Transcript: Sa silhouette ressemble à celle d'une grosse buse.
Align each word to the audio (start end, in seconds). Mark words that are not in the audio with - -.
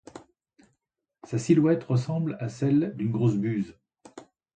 Sa 1.25 1.37
silhouette 1.37 1.83
ressemble 1.83 2.35
à 2.39 2.49
celle 2.49 2.95
d'une 2.95 3.11
grosse 3.11 3.35
buse. 3.35 3.75